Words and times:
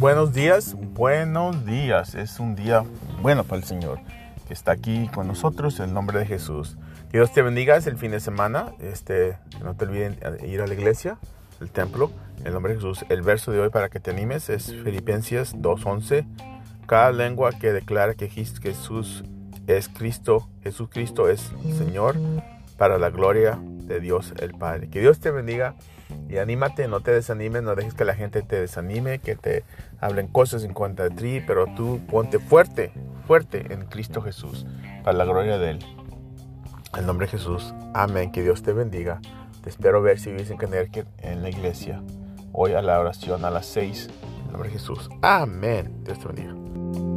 buenos 0.00 0.32
días, 0.32 0.74
buenos 0.94 1.66
días. 1.66 2.14
Es 2.14 2.40
un 2.40 2.56
día 2.56 2.84
bueno 3.20 3.44
para 3.44 3.58
el 3.58 3.64
Señor 3.64 4.00
que 4.48 4.54
está 4.54 4.72
aquí 4.72 5.08
con 5.14 5.28
nosotros 5.28 5.78
en 5.78 5.88
el 5.88 5.94
nombre 5.94 6.18
de 6.18 6.24
Jesús. 6.24 6.78
Dios 7.12 7.34
te 7.34 7.42
bendiga, 7.42 7.76
es 7.76 7.86
el 7.86 7.98
fin 7.98 8.10
de 8.10 8.18
semana. 8.18 8.72
Este, 8.80 9.36
no 9.62 9.76
te 9.76 9.84
olviden 9.84 10.18
ir 10.42 10.62
a 10.62 10.66
la 10.66 10.72
iglesia, 10.72 11.18
el 11.60 11.70
templo, 11.70 12.10
en 12.38 12.46
el 12.46 12.54
nombre 12.54 12.72
de 12.72 12.78
Jesús. 12.78 13.04
El 13.10 13.20
verso 13.20 13.52
de 13.52 13.60
hoy 13.60 13.68
para 13.68 13.90
que 13.90 14.00
te 14.00 14.10
animes 14.10 14.48
es 14.48 14.74
Filipenses 14.82 15.54
2.11. 15.54 16.24
Cada 16.86 17.12
lengua 17.12 17.52
que 17.52 17.70
declara 17.70 18.14
que 18.14 18.30
Jesús 18.30 19.22
es 19.66 19.90
Cristo, 19.90 20.48
Jesucristo 20.62 21.28
es 21.28 21.52
Señor, 21.76 22.16
para 22.78 22.96
la 22.96 23.10
gloria 23.10 23.58
Dios 23.98 24.34
el 24.38 24.52
Padre. 24.52 24.88
Que 24.88 25.00
Dios 25.00 25.18
te 25.18 25.32
bendiga 25.32 25.74
y 26.28 26.38
anímate, 26.38 26.86
no 26.86 27.00
te 27.00 27.10
desanimes, 27.10 27.62
no 27.62 27.74
dejes 27.74 27.94
que 27.94 28.04
la 28.04 28.14
gente 28.14 28.42
te 28.42 28.60
desanime, 28.60 29.18
que 29.18 29.34
te 29.34 29.64
hablen 30.00 30.28
cosas 30.28 30.62
en 30.62 30.74
contra 30.74 31.08
de 31.08 31.16
ti, 31.16 31.42
pero 31.44 31.66
tú 31.74 32.00
ponte 32.08 32.38
fuerte, 32.38 32.92
fuerte 33.26 33.72
en 33.72 33.86
Cristo 33.86 34.22
Jesús, 34.22 34.66
para 35.02 35.18
la 35.18 35.24
gloria 35.24 35.58
de 35.58 35.70
Él. 35.70 35.78
En 36.96 37.06
nombre 37.06 37.26
de 37.26 37.32
Jesús, 37.32 37.74
amén, 37.94 38.30
que 38.30 38.42
Dios 38.42 38.62
te 38.62 38.72
bendiga. 38.72 39.20
Te 39.62 39.70
espero 39.70 40.02
ver 40.02 40.18
si 40.18 40.30
vives 40.30 40.50
en 40.50 40.56
Connecticut 40.56 41.06
en 41.18 41.42
la 41.42 41.50
iglesia. 41.50 42.02
Hoy 42.52 42.72
a 42.72 42.82
la 42.82 42.98
oración 42.98 43.44
a 43.44 43.50
las 43.50 43.66
6. 43.66 44.08
En 44.46 44.52
nombre 44.52 44.70
de 44.70 44.78
Jesús. 44.78 45.08
Amén. 45.22 46.02
Dios 46.04 46.18
te 46.18 46.26
bendiga. 46.26 47.09